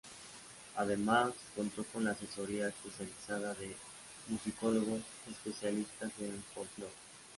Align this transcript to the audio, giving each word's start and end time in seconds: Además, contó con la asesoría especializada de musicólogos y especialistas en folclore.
Además, 0.77 1.33
contó 1.55 1.83
con 1.83 2.03
la 2.05 2.13
asesoría 2.13 2.69
especializada 2.69 3.53
de 3.53 3.75
musicólogos 4.29 5.01
y 5.27 5.31
especialistas 5.33 6.11
en 6.17 6.43
folclore. 6.55 6.89